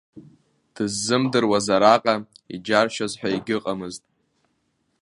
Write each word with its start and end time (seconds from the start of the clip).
Дыззымдыруаз 0.73 1.67
араҟа 1.75 2.15
иџьаршьоз 2.53 3.13
ҳәа 3.19 3.29
егьыҟамызт. 3.35 4.03